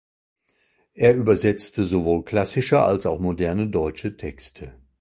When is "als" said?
2.81-3.05